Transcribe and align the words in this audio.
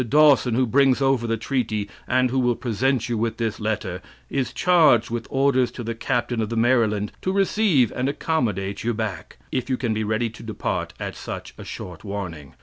Dawson, 0.09 0.55
who 0.55 0.65
brings 0.65 0.99
over 0.99 1.27
the 1.27 1.37
treaty, 1.37 1.87
and 2.07 2.31
who 2.31 2.39
will 2.39 2.55
present 2.55 3.07
you 3.07 3.19
with 3.19 3.37
this 3.37 3.59
letter, 3.59 4.01
is 4.31 4.51
charged 4.51 5.11
with 5.11 5.27
orders 5.29 5.69
to 5.73 5.83
the 5.83 5.93
Captain 5.93 6.41
of 6.41 6.49
the 6.49 6.55
Maryland 6.57 7.11
to 7.21 7.31
receive 7.31 7.91
and 7.95 8.09
accommodate 8.09 8.83
you 8.83 8.95
back, 8.95 9.37
if 9.51 9.69
you 9.69 9.77
can 9.77 9.93
be 9.93 10.03
ready 10.03 10.31
to 10.31 10.41
depart 10.41 10.95
at 10.99 11.15
such 11.15 11.53
a 11.55 11.63
short 11.63 12.03
warning. 12.03 12.55